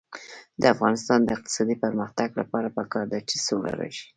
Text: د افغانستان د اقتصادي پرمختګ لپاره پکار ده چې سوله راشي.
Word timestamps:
د 0.61 0.63
افغانستان 0.73 1.19
د 1.23 1.29
اقتصادي 1.37 1.75
پرمختګ 1.83 2.29
لپاره 2.39 2.67
پکار 2.77 3.05
ده 3.11 3.19
چې 3.29 3.35
سوله 3.47 3.71
راشي. 3.79 4.05